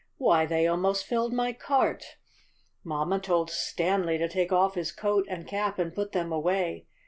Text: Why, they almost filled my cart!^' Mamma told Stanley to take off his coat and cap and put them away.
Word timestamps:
Why, 0.17 0.47
they 0.47 0.65
almost 0.65 1.05
filled 1.05 1.31
my 1.31 1.53
cart!^' 1.53 2.17
Mamma 2.83 3.19
told 3.19 3.51
Stanley 3.51 4.17
to 4.17 4.27
take 4.27 4.51
off 4.51 4.73
his 4.73 4.91
coat 4.91 5.27
and 5.29 5.45
cap 5.45 5.77
and 5.77 5.93
put 5.93 6.11
them 6.11 6.31
away. 6.31 6.87